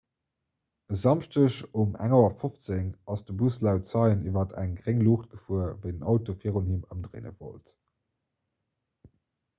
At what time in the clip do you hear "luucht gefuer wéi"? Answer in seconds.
5.09-5.93